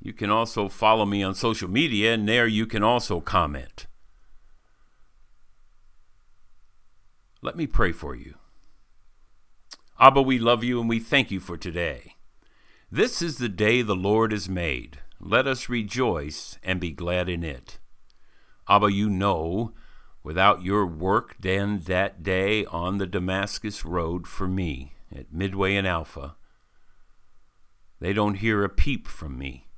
you 0.00 0.14
can 0.14 0.30
also 0.30 0.68
follow 0.68 1.04
me 1.04 1.22
on 1.22 1.34
social 1.34 1.68
media, 1.68 2.14
and 2.14 2.26
there 2.26 2.46
you 2.46 2.64
can 2.64 2.82
also 2.82 3.20
comment. 3.20 3.86
Let 7.42 7.54
me 7.54 7.66
pray 7.66 7.92
for 7.92 8.14
you. 8.16 8.36
Abba, 10.00 10.22
we 10.22 10.38
love 10.38 10.64
you 10.64 10.80
and 10.80 10.88
we 10.88 10.98
thank 10.98 11.30
you 11.30 11.40
for 11.40 11.58
today. 11.58 12.14
This 12.90 13.20
is 13.20 13.36
the 13.36 13.50
day 13.50 13.82
the 13.82 13.94
Lord 13.94 14.32
has 14.32 14.48
made. 14.48 15.00
Let 15.20 15.46
us 15.46 15.68
rejoice 15.68 16.58
and 16.62 16.80
be 16.80 16.90
glad 16.90 17.28
in 17.28 17.44
it. 17.44 17.78
Abba, 18.68 18.92
you 18.92 19.10
know, 19.10 19.72
without 20.22 20.62
your 20.62 20.86
work 20.86 21.40
done 21.40 21.80
that 21.80 22.22
day 22.22 22.64
on 22.66 22.98
the 22.98 23.06
Damascus 23.06 23.84
Road 23.84 24.26
for 24.26 24.46
me 24.46 24.94
at 25.14 25.32
Midway 25.32 25.76
and 25.76 25.86
Alpha, 25.86 26.36
they 28.00 28.12
don't 28.12 28.34
hear 28.34 28.64
a 28.64 28.68
peep 28.68 29.06
from 29.06 29.38
me 29.38 29.68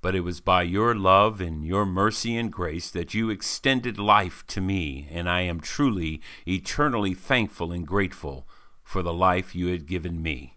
but 0.00 0.14
it 0.14 0.20
was 0.20 0.40
by 0.40 0.62
your 0.62 0.94
love 0.94 1.40
and 1.40 1.64
your 1.64 1.84
mercy 1.84 2.36
and 2.36 2.52
grace 2.52 2.90
that 2.90 3.14
you 3.14 3.30
extended 3.30 3.98
life 3.98 4.46
to 4.46 4.60
me, 4.60 5.08
and 5.10 5.28
I 5.28 5.42
am 5.42 5.60
truly, 5.60 6.20
eternally 6.46 7.14
thankful 7.14 7.72
and 7.72 7.86
grateful 7.86 8.46
for 8.82 9.02
the 9.02 9.12
life 9.12 9.54
you 9.54 9.68
had 9.68 9.86
given 9.86 10.22
me. 10.22 10.56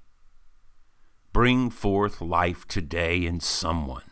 Bring 1.33 1.69
forth 1.69 2.21
life 2.21 2.67
today 2.67 3.25
in 3.25 3.39
someone, 3.39 4.10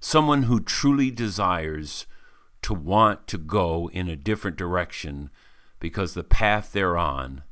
someone 0.00 0.44
who 0.44 0.60
truly 0.60 1.10
desires 1.10 2.06
to 2.62 2.74
want 2.74 3.26
to 3.28 3.38
go 3.38 3.88
in 3.92 4.08
a 4.08 4.16
different 4.16 4.56
direction 4.56 5.30
because 5.78 6.14
the 6.14 6.24
path 6.24 6.72
they're 6.72 6.96
on 6.96 7.42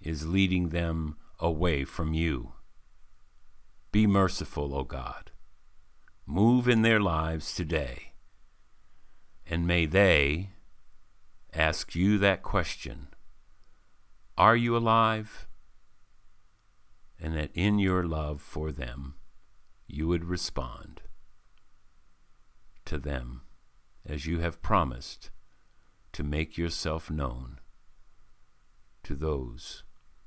is 0.00 0.26
leading 0.26 0.70
them 0.70 1.16
away 1.38 1.84
from 1.84 2.12
you. 2.12 2.52
Be 3.92 4.06
merciful, 4.06 4.74
O 4.74 4.84
God 4.84 5.32
move 6.26 6.68
in 6.68 6.82
their 6.82 7.00
lives 7.00 7.54
today. 7.54 8.12
And 9.46 9.66
may 9.66 9.86
they 9.86 10.50
ask 11.52 11.94
you 11.94 12.18
that 12.18 12.42
question 12.42 13.08
Are 14.38 14.56
you 14.56 14.76
alive? 14.76 15.46
And 17.20 17.36
that 17.36 17.50
in 17.54 17.78
your 17.78 18.02
love 18.02 18.40
for 18.40 18.72
them, 18.72 19.14
you 19.86 20.08
would 20.08 20.24
respond 20.24 21.01
to 22.86 22.98
them 22.98 23.42
as 24.06 24.26
you 24.26 24.40
have 24.40 24.62
promised 24.62 25.30
to 26.12 26.22
make 26.22 26.58
yourself 26.58 27.10
known 27.10 27.58
to 29.02 29.14
those 29.14 29.84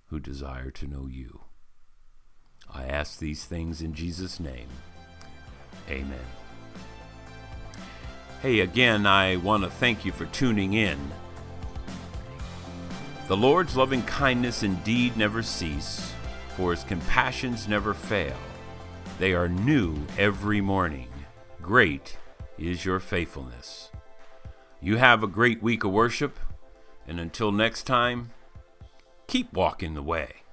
who 0.07 0.19
desire 0.19 0.71
to 0.71 0.87
know 0.87 1.07
you. 1.07 1.41
I 2.73 2.85
ask 2.85 3.19
these 3.19 3.45
things 3.45 3.81
in 3.81 3.93
Jesus' 3.93 4.39
name. 4.39 4.67
Amen. 5.89 6.19
Hey, 8.41 8.59
again, 8.59 9.05
I 9.05 9.37
want 9.37 9.63
to 9.63 9.69
thank 9.69 10.05
you 10.05 10.11
for 10.11 10.25
tuning 10.27 10.73
in. 10.73 10.99
The 13.27 13.37
Lord's 13.37 13.75
loving 13.75 14.03
kindness 14.03 14.63
indeed 14.63 15.17
never 15.17 15.41
cease, 15.41 16.13
for 16.55 16.71
his 16.71 16.83
compassions 16.83 17.67
never 17.67 17.93
fail. 17.93 18.37
They 19.19 19.33
are 19.33 19.49
new 19.49 19.97
every 20.17 20.61
morning. 20.61 21.07
Great 21.61 22.17
is 22.57 22.85
your 22.85 22.99
faithfulness. 22.99 23.91
You 24.81 24.97
have 24.97 25.23
a 25.23 25.27
great 25.27 25.61
week 25.63 25.83
of 25.83 25.91
worship, 25.91 26.39
and 27.07 27.19
until 27.19 27.51
next 27.51 27.83
time, 27.83 28.31
keep 29.27 29.53
walking 29.53 29.93
the 29.93 30.03
way. 30.03 30.44